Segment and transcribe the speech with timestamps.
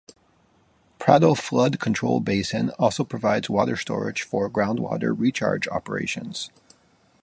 [0.97, 6.49] Prado Flood Control Basin also provides water storage for groundwater recharge operations.